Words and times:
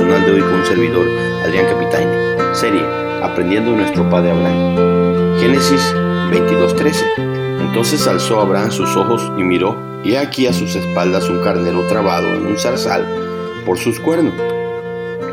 de 0.00 0.32
hoy 0.32 0.40
con 0.40 0.54
un 0.54 0.64
servidor, 0.64 1.06
Adrián 1.44 1.66
Capitaine. 1.66 2.54
Serie, 2.54 2.82
Aprendiendo 3.22 3.72
nuestro 3.72 4.08
Padre 4.08 4.30
Abraham. 4.30 5.38
Génesis 5.38 5.94
22:13. 6.30 7.04
Entonces 7.60 8.06
alzó 8.06 8.40
Abraham 8.40 8.70
sus 8.70 8.96
ojos 8.96 9.30
y 9.36 9.42
miró, 9.42 9.76
y 10.02 10.14
aquí 10.14 10.46
a 10.46 10.54
sus 10.54 10.74
espaldas 10.76 11.28
un 11.28 11.42
carnero 11.42 11.86
trabado 11.88 12.26
en 12.34 12.46
un 12.46 12.56
zarzal 12.56 13.06
por 13.66 13.76
sus 13.76 14.00
cuernos. 14.00 14.32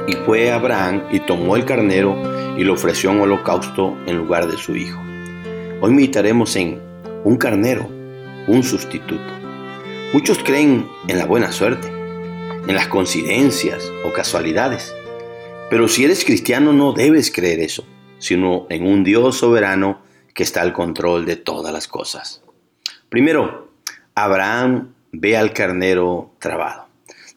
Y 0.08 0.16
fue 0.26 0.52
Abraham 0.52 1.04
y 1.10 1.22
tomó 1.22 1.56
el 1.56 1.64
carnero 1.64 2.22
y 2.58 2.66
lo 2.66 2.74
ofreció 2.74 3.12
en 3.12 3.22
holocausto 3.22 3.98
en 4.08 4.18
lugar 4.18 4.48
de 4.48 4.58
su 4.58 4.76
hijo. 4.76 5.02
Hoy 5.80 5.92
meditaremos 5.92 6.54
en 6.58 6.82
un 7.24 7.38
carnero, 7.38 7.88
un 8.48 8.62
sustituto. 8.64 9.34
Muchos 10.12 10.38
creen 10.40 10.86
en 11.08 11.18
la 11.18 11.26
buena 11.26 11.54
suerte, 11.54 11.99
en 12.70 12.76
las 12.76 12.88
coincidencias 12.88 13.92
o 14.06 14.14
casualidades. 14.14 14.96
Pero 15.72 15.88
si 15.88 16.06
eres 16.06 16.24
cristiano 16.24 16.72
no 16.72 16.94
debes 16.94 17.32
creer 17.32 17.62
eso, 17.62 17.84
sino 18.20 18.68
en 18.70 18.86
un 18.86 19.04
Dios 19.04 19.40
soberano 19.40 20.04
que 20.36 20.44
está 20.44 20.62
al 20.62 20.72
control 20.72 21.26
de 21.26 21.36
todas 21.36 21.74
las 21.74 21.88
cosas. 21.88 22.44
Primero, 23.10 23.72
Abraham 24.14 24.94
ve 25.12 25.36
al 25.36 25.52
carnero 25.52 26.36
trabado. 26.38 26.86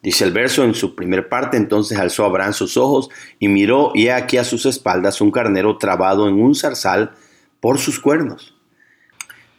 Dice 0.03 0.25
el 0.25 0.33
verso 0.33 0.65
en 0.65 0.75
su 0.75 0.95
primer 0.95 1.31
parte, 1.31 1.57
entonces 1.57 1.99
alzó 1.99 2.27
Abraham 2.27 2.53
sus 2.53 2.77
ojos 2.77 3.09
y 3.39 3.49
miró 3.49 3.93
y 3.95 4.09
aquí 4.09 4.37
a 4.37 4.45
sus 4.45 4.67
espaldas 4.67 5.23
un 5.23 5.31
carnero 5.31 5.79
trabado 5.79 6.29
en 6.29 6.35
un 6.43 6.55
zarzal 6.55 7.13
por 7.59 7.79
sus 7.79 7.99
cuernos. 7.99 8.55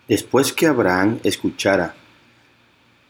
Después 0.07 0.53
que 0.53 0.67
Abraham 0.67 1.17
escuchara 1.23 1.95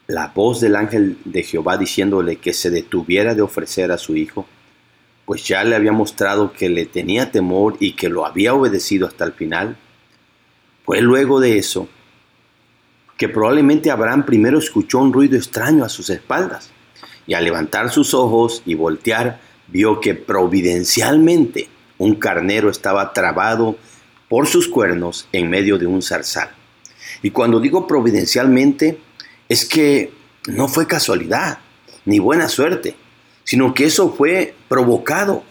la 0.06 0.28
voz 0.28 0.60
del 0.60 0.76
ángel 0.76 1.18
de 1.24 1.42
Jehová 1.42 1.78
diciéndole 1.78 2.36
que 2.36 2.52
se 2.52 2.70
detuviera 2.70 3.34
de 3.34 3.42
ofrecer 3.42 3.90
a 3.90 3.98
su 3.98 4.16
hijo, 4.16 4.46
pues 5.24 5.46
ya 5.46 5.64
le 5.64 5.76
había 5.76 5.92
mostrado 5.92 6.52
que 6.52 6.68
le 6.68 6.84
tenía 6.84 7.30
temor 7.30 7.76
y 7.80 7.92
que 7.92 8.10
lo 8.10 8.26
había 8.26 8.54
obedecido 8.54 9.06
hasta 9.06 9.24
el 9.24 9.32
final. 9.32 9.76
Fue 10.84 11.00
luego 11.00 11.40
de 11.40 11.58
eso 11.58 11.88
que 13.16 13.28
probablemente 13.28 13.90
Abraham 13.90 14.26
primero 14.26 14.58
escuchó 14.58 14.98
un 14.98 15.12
ruido 15.12 15.36
extraño 15.36 15.84
a 15.84 15.88
sus 15.88 16.10
espaldas 16.10 16.70
y 17.26 17.34
al 17.34 17.44
levantar 17.44 17.90
sus 17.90 18.12
ojos 18.12 18.62
y 18.66 18.74
voltear 18.74 19.40
vio 19.68 20.00
que 20.00 20.14
providencialmente 20.14 21.68
un 21.96 22.16
carnero 22.16 22.68
estaba 22.68 23.12
trabado 23.12 23.76
por 24.28 24.46
sus 24.46 24.68
cuernos 24.68 25.28
en 25.32 25.48
medio 25.48 25.78
de 25.78 25.86
un 25.86 26.02
zarzal. 26.02 26.50
Y 27.22 27.30
cuando 27.30 27.60
digo 27.60 27.86
providencialmente, 27.86 28.98
es 29.54 29.64
que 29.64 30.10
no 30.48 30.66
fue 30.66 30.88
casualidad 30.88 31.58
ni 32.04 32.18
buena 32.18 32.48
suerte, 32.48 32.96
sino 33.44 33.72
que 33.72 33.84
eso 33.84 34.12
fue 34.12 34.56
provocado. 34.68 35.44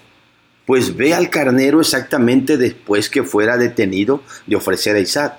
Pues 0.65 0.97
ve 0.97 1.13
al 1.13 1.29
carnero 1.29 1.79
exactamente 1.79 2.57
después 2.57 3.09
que 3.09 3.23
fuera 3.23 3.55
detenido 3.55 4.21
de 4.45 4.57
ofrecer 4.57 4.97
a 4.97 4.99
Isaac. 4.99 5.35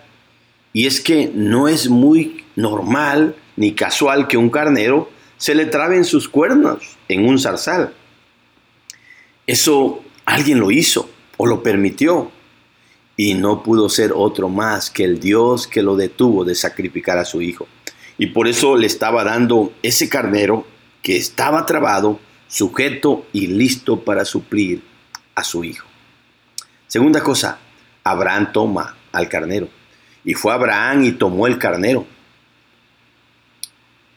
Y 0.72 0.86
es 0.86 1.02
que 1.02 1.30
no 1.34 1.68
es 1.68 1.90
muy 1.90 2.42
normal 2.56 3.36
ni 3.56 3.74
casual 3.74 4.28
que 4.28 4.38
un 4.38 4.48
carnero 4.48 5.10
se 5.36 5.54
le 5.54 5.66
trabe 5.66 5.96
en 5.96 6.04
sus 6.04 6.26
cuernos 6.26 6.96
en 7.08 7.26
un 7.28 7.38
zarzal. 7.38 7.92
Eso 9.46 10.02
alguien 10.24 10.58
lo 10.58 10.70
hizo 10.70 11.10
o 11.36 11.46
lo 11.46 11.62
permitió. 11.62 12.30
Y 13.14 13.34
no 13.34 13.62
pudo 13.62 13.90
ser 13.90 14.12
otro 14.14 14.48
más 14.48 14.88
que 14.88 15.04
el 15.04 15.20
Dios 15.20 15.66
que 15.66 15.82
lo 15.82 15.96
detuvo 15.96 16.46
de 16.46 16.54
sacrificar 16.54 17.18
a 17.18 17.26
su 17.26 17.42
hijo. 17.42 17.68
Y 18.18 18.26
por 18.28 18.48
eso 18.48 18.76
le 18.76 18.86
estaba 18.86 19.24
dando 19.24 19.72
ese 19.82 20.08
carnero 20.08 20.66
que 21.02 21.16
estaba 21.16 21.66
trabado, 21.66 22.20
sujeto 22.48 23.26
y 23.32 23.48
listo 23.48 24.04
para 24.04 24.24
suplir 24.24 24.82
a 25.34 25.42
su 25.42 25.64
hijo. 25.64 25.86
Segunda 26.86 27.22
cosa, 27.22 27.58
Abraham 28.04 28.52
toma 28.52 28.96
al 29.12 29.28
carnero. 29.28 29.68
Y 30.24 30.34
fue 30.34 30.52
Abraham 30.52 31.04
y 31.04 31.12
tomó 31.12 31.46
el 31.46 31.58
carnero. 31.58 32.06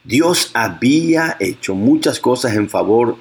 Dios 0.04 0.52
había 0.54 1.36
hecho 1.40 1.76
muchas 1.76 2.20
cosas 2.20 2.56
en 2.56 2.70
favor 2.70 3.18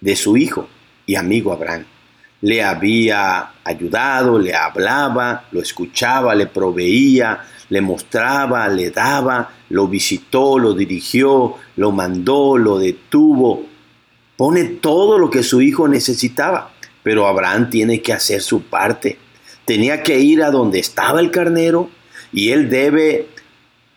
de 0.00 0.14
su 0.14 0.36
hijo 0.36 0.68
y 1.06 1.16
amigo 1.16 1.52
Abraham. 1.52 1.86
Le 2.42 2.62
había 2.62 3.52
ayudado, 3.64 4.38
le 4.38 4.54
hablaba, 4.54 5.44
lo 5.52 5.60
escuchaba, 5.60 6.34
le 6.34 6.46
proveía, 6.46 7.40
le 7.68 7.80
mostraba, 7.80 8.68
le 8.68 8.90
daba, 8.90 9.50
lo 9.68 9.88
visitó, 9.88 10.58
lo 10.58 10.74
dirigió, 10.74 11.54
lo 11.76 11.92
mandó, 11.92 12.58
lo 12.58 12.78
detuvo. 12.78 13.66
Pone 14.36 14.64
todo 14.64 15.18
lo 15.18 15.30
que 15.30 15.42
su 15.42 15.60
hijo 15.60 15.86
necesitaba, 15.86 16.72
pero 17.02 17.26
Abraham 17.26 17.70
tiene 17.70 18.02
que 18.02 18.12
hacer 18.12 18.42
su 18.42 18.62
parte. 18.62 19.18
Tenía 19.64 20.02
que 20.02 20.18
ir 20.18 20.42
a 20.42 20.50
donde 20.50 20.78
estaba 20.78 21.20
el 21.20 21.30
carnero 21.30 21.90
y 22.32 22.50
él 22.50 22.70
debe 22.70 23.28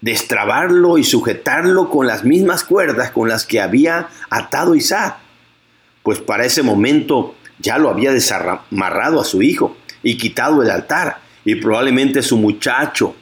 destrabarlo 0.01 0.97
y 0.97 1.03
sujetarlo 1.05 1.89
con 1.89 2.05
las 2.07 2.25
mismas 2.25 2.65
cuerdas 2.65 3.11
con 3.11 3.29
las 3.29 3.45
que 3.45 3.61
había 3.61 4.09
atado 4.29 4.75
Isaac. 4.75 5.17
Pues 6.03 6.19
para 6.19 6.45
ese 6.45 6.61
momento 6.61 7.35
ya 7.63 7.79
lo 7.79 7.89
había 7.89 8.11
desamarrado 8.11 9.19
a 9.19 9.25
su 9.25 9.41
hijo 9.41 9.77
y 10.03 10.17
quitado 10.17 10.61
el 10.61 10.69
altar 10.69 11.17
y 11.45 11.55
probablemente 11.55 12.21
su 12.21 12.37
muchacho 12.37 13.15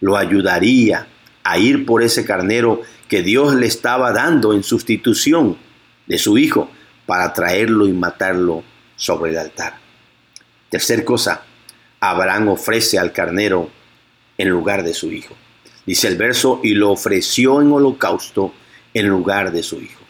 lo 0.00 0.16
ayudaría 0.16 1.06
a 1.42 1.58
ir 1.58 1.84
por 1.84 2.02
ese 2.02 2.24
carnero 2.24 2.80
que 3.08 3.22
Dios 3.22 3.54
le 3.54 3.66
estaba 3.66 4.12
dando 4.12 4.54
en 4.54 4.62
sustitución 4.62 5.58
de 6.06 6.18
su 6.18 6.38
hijo 6.38 6.70
para 7.04 7.32
traerlo 7.32 7.88
y 7.88 7.92
matarlo 7.92 8.62
sobre 8.96 9.32
el 9.32 9.38
altar. 9.38 9.74
Tercer 10.68 11.04
cosa, 11.04 11.42
Abraham 11.98 12.48
ofrece 12.48 12.98
al 12.98 13.12
carnero 13.12 13.68
en 14.38 14.48
lugar 14.48 14.84
de 14.84 14.94
su 14.94 15.10
hijo. 15.12 15.34
Dice 15.84 16.06
el 16.06 16.16
verso, 16.16 16.60
y 16.62 16.74
lo 16.74 16.92
ofreció 16.92 17.60
en 17.60 17.72
holocausto 17.72 18.54
en 18.94 19.08
lugar 19.08 19.50
de 19.50 19.62
su 19.62 19.80
hijo. 19.80 20.00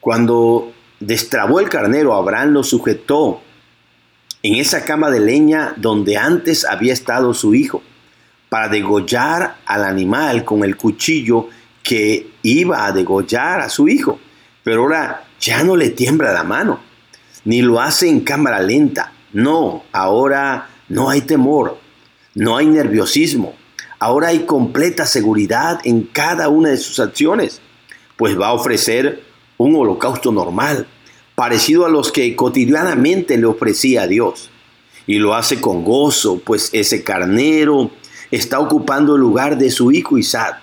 Cuando 0.00 0.72
destrabó 1.00 1.60
el 1.60 1.68
carnero, 1.68 2.14
Abraham 2.14 2.50
lo 2.50 2.62
sujetó 2.62 3.40
en 4.42 4.54
esa 4.54 4.84
cama 4.84 5.10
de 5.10 5.20
leña 5.20 5.74
donde 5.76 6.16
antes 6.16 6.64
había 6.64 6.92
estado 6.92 7.34
su 7.34 7.54
hijo 7.54 7.82
para 8.48 8.68
degollar 8.68 9.56
al 9.66 9.84
animal 9.84 10.44
con 10.44 10.64
el 10.64 10.76
cuchillo 10.76 11.48
que 11.82 12.30
iba 12.42 12.86
a 12.86 12.92
degollar 12.92 13.60
a 13.60 13.68
su 13.68 13.88
hijo. 13.88 14.18
Pero 14.62 14.82
ahora 14.82 15.24
ya 15.40 15.62
no 15.62 15.76
le 15.76 15.90
tiembla 15.90 16.32
la 16.32 16.44
mano, 16.44 16.80
ni 17.44 17.62
lo 17.62 17.80
hace 17.80 18.08
en 18.08 18.20
cámara 18.20 18.60
lenta. 18.60 19.12
No, 19.32 19.84
ahora 19.92 20.68
no 20.88 21.08
hay 21.08 21.22
temor, 21.22 21.78
no 22.34 22.56
hay 22.56 22.66
nerviosismo. 22.66 23.54
Ahora 23.98 24.28
hay 24.28 24.40
completa 24.40 25.06
seguridad 25.06 25.80
en 25.84 26.02
cada 26.02 26.48
una 26.48 26.70
de 26.70 26.78
sus 26.78 27.00
acciones, 27.00 27.60
pues 28.16 28.38
va 28.38 28.48
a 28.48 28.54
ofrecer 28.54 29.22
un 29.64 29.76
holocausto 29.76 30.32
normal, 30.32 30.86
parecido 31.34 31.84
a 31.84 31.90
los 31.90 32.10
que 32.10 32.34
cotidianamente 32.34 33.36
le 33.36 33.44
ofrecía 33.44 34.02
a 34.02 34.06
Dios. 34.06 34.50
Y 35.06 35.18
lo 35.18 35.34
hace 35.34 35.60
con 35.60 35.84
gozo, 35.84 36.40
pues 36.42 36.70
ese 36.72 37.04
carnero 37.04 37.90
está 38.30 38.58
ocupando 38.58 39.16
el 39.16 39.20
lugar 39.20 39.58
de 39.58 39.70
su 39.70 39.92
hijo 39.92 40.16
Isaac. 40.16 40.62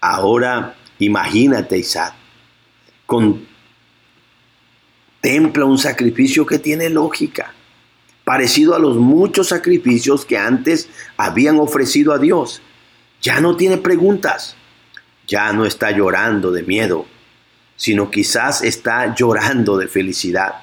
Ahora 0.00 0.76
imagínate 0.98 1.78
Isaac, 1.78 2.12
contempla 3.06 3.46
un 5.64 5.78
sacrificio 5.78 6.44
que 6.44 6.58
tiene 6.58 6.90
lógica, 6.90 7.54
parecido 8.24 8.74
a 8.74 8.78
los 8.78 8.98
muchos 8.98 9.48
sacrificios 9.48 10.26
que 10.26 10.36
antes 10.36 10.90
habían 11.16 11.58
ofrecido 11.58 12.12
a 12.12 12.18
Dios. 12.18 12.60
Ya 13.22 13.40
no 13.40 13.56
tiene 13.56 13.78
preguntas, 13.78 14.54
ya 15.26 15.52
no 15.54 15.64
está 15.64 15.92
llorando 15.92 16.50
de 16.50 16.62
miedo, 16.62 17.06
sino 17.82 18.12
quizás 18.12 18.62
está 18.62 19.12
llorando 19.12 19.76
de 19.76 19.88
felicidad, 19.88 20.62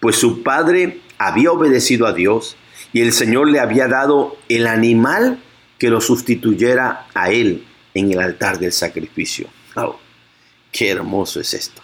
pues 0.00 0.16
su 0.16 0.42
padre 0.42 0.98
había 1.16 1.52
obedecido 1.52 2.08
a 2.08 2.12
Dios 2.12 2.56
y 2.92 3.02
el 3.02 3.12
Señor 3.12 3.48
le 3.48 3.60
había 3.60 3.86
dado 3.86 4.36
el 4.48 4.66
animal 4.66 5.38
que 5.78 5.90
lo 5.90 6.00
sustituyera 6.00 7.06
a 7.14 7.30
él 7.30 7.64
en 7.94 8.10
el 8.10 8.18
altar 8.18 8.58
del 8.58 8.72
sacrificio. 8.72 9.46
Oh, 9.76 9.96
qué 10.72 10.90
hermoso 10.90 11.38
es 11.38 11.54
esto. 11.54 11.82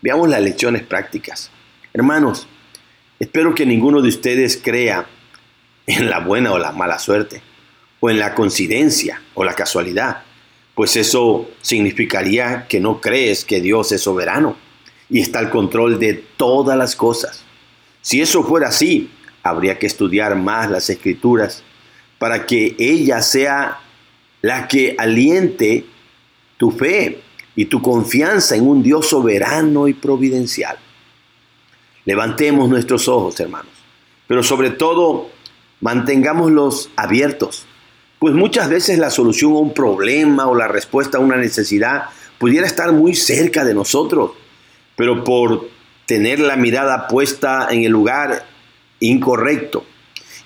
Veamos 0.00 0.30
las 0.30 0.40
lecciones 0.40 0.84
prácticas. 0.84 1.50
Hermanos, 1.92 2.48
espero 3.18 3.54
que 3.54 3.66
ninguno 3.66 4.00
de 4.00 4.08
ustedes 4.08 4.58
crea 4.64 5.04
en 5.86 6.08
la 6.08 6.20
buena 6.20 6.52
o 6.52 6.58
la 6.58 6.72
mala 6.72 6.98
suerte, 6.98 7.42
o 8.00 8.08
en 8.08 8.18
la 8.18 8.34
coincidencia 8.34 9.20
o 9.34 9.44
la 9.44 9.52
casualidad, 9.52 10.22
pues 10.74 10.96
eso 10.96 11.48
significaría 11.60 12.66
que 12.68 12.80
no 12.80 13.00
crees 13.00 13.44
que 13.44 13.60
Dios 13.60 13.92
es 13.92 14.02
soberano 14.02 14.56
y 15.08 15.20
está 15.20 15.38
al 15.38 15.50
control 15.50 15.98
de 15.98 16.14
todas 16.36 16.76
las 16.76 16.96
cosas. 16.96 17.44
Si 18.00 18.20
eso 18.20 18.42
fuera 18.42 18.68
así, 18.68 19.10
habría 19.42 19.78
que 19.78 19.86
estudiar 19.86 20.36
más 20.36 20.70
las 20.70 20.90
escrituras 20.90 21.62
para 22.18 22.46
que 22.46 22.74
ella 22.78 23.22
sea 23.22 23.80
la 24.42 24.66
que 24.66 24.94
aliente 24.98 25.84
tu 26.56 26.70
fe 26.70 27.20
y 27.56 27.66
tu 27.66 27.80
confianza 27.80 28.56
en 28.56 28.66
un 28.66 28.82
Dios 28.82 29.08
soberano 29.08 29.86
y 29.88 29.94
providencial. 29.94 30.76
Levantemos 32.04 32.68
nuestros 32.68 33.08
ojos, 33.08 33.38
hermanos, 33.40 33.72
pero 34.26 34.42
sobre 34.42 34.70
todo 34.70 35.30
mantengámoslos 35.80 36.90
abiertos, 36.96 37.66
pues 38.24 38.34
muchas 38.34 38.70
veces 38.70 38.98
la 38.98 39.10
solución 39.10 39.52
a 39.52 39.58
un 39.58 39.74
problema 39.74 40.46
o 40.46 40.54
la 40.54 40.66
respuesta 40.66 41.18
a 41.18 41.20
una 41.20 41.36
necesidad 41.36 42.04
pudiera 42.38 42.66
estar 42.66 42.90
muy 42.90 43.14
cerca 43.14 43.66
de 43.66 43.74
nosotros, 43.74 44.30
pero 44.96 45.24
por 45.24 45.68
tener 46.06 46.40
la 46.40 46.56
mirada 46.56 47.06
puesta 47.06 47.68
en 47.70 47.84
el 47.84 47.92
lugar 47.92 48.46
incorrecto 48.98 49.84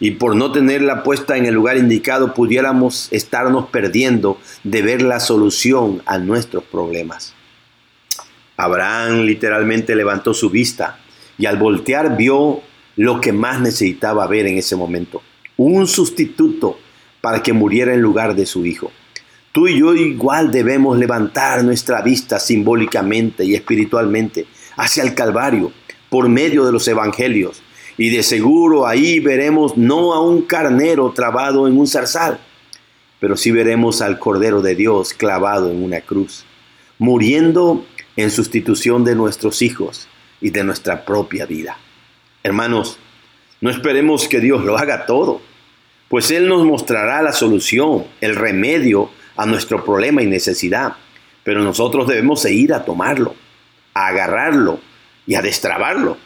y 0.00 0.10
por 0.10 0.34
no 0.34 0.50
tenerla 0.50 1.04
puesta 1.04 1.36
en 1.36 1.46
el 1.46 1.54
lugar 1.54 1.76
indicado 1.76 2.34
pudiéramos 2.34 3.06
estarnos 3.12 3.68
perdiendo 3.68 4.40
de 4.64 4.82
ver 4.82 5.00
la 5.00 5.20
solución 5.20 6.02
a 6.04 6.18
nuestros 6.18 6.64
problemas. 6.64 7.32
Abraham 8.56 9.20
literalmente 9.20 9.94
levantó 9.94 10.34
su 10.34 10.50
vista 10.50 10.98
y 11.38 11.46
al 11.46 11.58
voltear 11.58 12.16
vio 12.16 12.60
lo 12.96 13.20
que 13.20 13.32
más 13.32 13.60
necesitaba 13.60 14.26
ver 14.26 14.48
en 14.48 14.58
ese 14.58 14.74
momento, 14.74 15.22
un 15.56 15.86
sustituto 15.86 16.80
para 17.20 17.42
que 17.42 17.52
muriera 17.52 17.94
en 17.94 18.00
lugar 18.00 18.34
de 18.34 18.46
su 18.46 18.64
hijo. 18.66 18.92
Tú 19.52 19.66
y 19.66 19.78
yo 19.78 19.94
igual 19.94 20.52
debemos 20.52 20.98
levantar 20.98 21.64
nuestra 21.64 22.02
vista 22.02 22.38
simbólicamente 22.38 23.44
y 23.44 23.54
espiritualmente 23.54 24.46
hacia 24.76 25.02
el 25.02 25.14
Calvario 25.14 25.72
por 26.10 26.28
medio 26.28 26.64
de 26.64 26.72
los 26.72 26.86
evangelios. 26.86 27.62
Y 27.96 28.10
de 28.10 28.22
seguro 28.22 28.86
ahí 28.86 29.18
veremos 29.18 29.76
no 29.76 30.14
a 30.14 30.20
un 30.20 30.42
carnero 30.42 31.12
trabado 31.12 31.66
en 31.66 31.76
un 31.76 31.86
zarzal, 31.86 32.38
pero 33.18 33.36
sí 33.36 33.50
veremos 33.50 34.00
al 34.00 34.18
Cordero 34.18 34.62
de 34.62 34.76
Dios 34.76 35.12
clavado 35.14 35.70
en 35.70 35.82
una 35.82 36.00
cruz, 36.02 36.44
muriendo 36.98 37.84
en 38.16 38.30
sustitución 38.30 39.04
de 39.04 39.16
nuestros 39.16 39.62
hijos 39.62 40.08
y 40.40 40.50
de 40.50 40.62
nuestra 40.62 41.04
propia 41.04 41.46
vida. 41.46 41.78
Hermanos, 42.44 42.98
no 43.60 43.70
esperemos 43.70 44.28
que 44.28 44.38
Dios 44.38 44.64
lo 44.64 44.78
haga 44.78 45.06
todo, 45.06 45.40
pues 46.08 46.30
Él 46.30 46.48
nos 46.48 46.64
mostrará 46.64 47.22
la 47.22 47.32
solución, 47.32 48.04
el 48.20 48.34
remedio 48.34 49.10
a 49.36 49.46
nuestro 49.46 49.84
problema 49.84 50.22
y 50.22 50.26
necesidad, 50.26 50.94
pero 51.44 51.62
nosotros 51.62 52.08
debemos 52.08 52.44
ir 52.46 52.72
a 52.72 52.84
tomarlo, 52.84 53.34
a 53.94 54.08
agarrarlo 54.08 54.80
y 55.26 55.34
a 55.34 55.42
destrabarlo. 55.42 56.16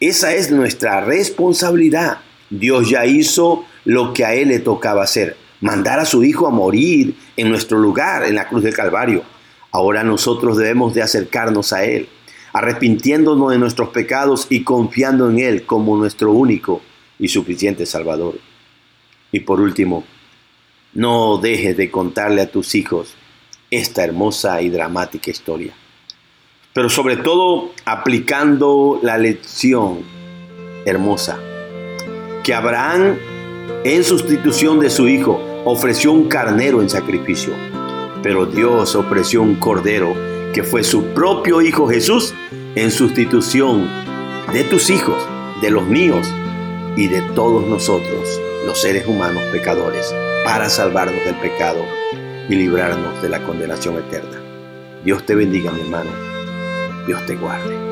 Esa 0.00 0.34
es 0.34 0.50
nuestra 0.50 1.00
responsabilidad. 1.00 2.18
Dios 2.48 2.90
ya 2.90 3.06
hizo 3.06 3.64
lo 3.84 4.12
que 4.12 4.24
a 4.24 4.34
Él 4.34 4.48
le 4.48 4.58
tocaba 4.58 5.04
hacer, 5.04 5.36
mandar 5.60 6.00
a 6.00 6.04
su 6.04 6.24
Hijo 6.24 6.46
a 6.46 6.50
morir 6.50 7.14
en 7.36 7.48
nuestro 7.48 7.78
lugar 7.78 8.24
en 8.24 8.34
la 8.34 8.48
cruz 8.48 8.64
del 8.64 8.74
Calvario. 8.74 9.22
Ahora 9.70 10.02
nosotros 10.02 10.56
debemos 10.56 10.94
de 10.94 11.02
acercarnos 11.02 11.72
a 11.72 11.84
Él, 11.84 12.08
arrepintiéndonos 12.52 13.52
de 13.52 13.58
nuestros 13.58 13.90
pecados 13.90 14.48
y 14.50 14.64
confiando 14.64 15.30
en 15.30 15.38
Él 15.38 15.64
como 15.64 15.96
nuestro 15.96 16.32
único 16.32 16.82
y 17.20 17.28
suficiente 17.28 17.86
Salvador. 17.86 18.49
Y 19.32 19.40
por 19.40 19.60
último, 19.60 20.04
no 20.92 21.38
dejes 21.38 21.76
de 21.76 21.90
contarle 21.90 22.42
a 22.42 22.50
tus 22.50 22.74
hijos 22.74 23.14
esta 23.70 24.02
hermosa 24.02 24.60
y 24.62 24.68
dramática 24.68 25.30
historia. 25.30 25.72
Pero 26.72 26.88
sobre 26.88 27.16
todo 27.16 27.72
aplicando 27.84 29.00
la 29.02 29.18
lección 29.18 30.02
hermosa 30.84 31.38
que 32.42 32.54
Abraham 32.54 33.16
en 33.84 34.04
sustitución 34.04 34.80
de 34.80 34.90
su 34.90 35.08
hijo 35.08 35.40
ofreció 35.64 36.12
un 36.12 36.28
carnero 36.28 36.80
en 36.82 36.88
sacrificio, 36.88 37.52
pero 38.22 38.46
Dios 38.46 38.94
ofreció 38.94 39.42
un 39.42 39.56
cordero 39.56 40.14
que 40.52 40.62
fue 40.62 40.82
su 40.82 41.04
propio 41.14 41.60
hijo 41.62 41.88
Jesús 41.88 42.34
en 42.74 42.90
sustitución 42.90 43.88
de 44.52 44.64
tus 44.64 44.90
hijos, 44.90 45.16
de 45.60 45.70
los 45.70 45.86
míos 45.86 46.26
y 46.96 47.08
de 47.08 47.22
todos 47.34 47.66
nosotros, 47.66 48.40
los 48.66 48.80
seres 48.80 49.06
humanos 49.06 49.42
pecadores 49.52 50.14
para 50.44 50.68
salvarnos 50.68 51.24
del 51.24 51.36
pecado 51.36 51.84
y 52.48 52.54
librarnos 52.54 53.22
de 53.22 53.28
la 53.28 53.42
condenación 53.44 53.98
eterna. 53.98 54.40
Dios 55.04 55.24
te 55.24 55.34
bendiga, 55.34 55.70
mi 55.70 55.80
hermano. 55.80 56.10
Dios 57.06 57.24
te 57.26 57.36
guarde. 57.36 57.89